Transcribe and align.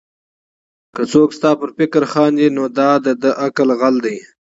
که 0.95 1.01
څوک 1.11 1.29
ستا 1.37 1.51
پر 1.59 1.69
فکر 1.77 2.03
خاندي؛ 2.11 2.47
نو 2.55 2.63
دا 2.77 2.89
د 3.23 3.25
عقل 3.43 3.69
غل 3.79 3.95
دئ. 4.05 4.17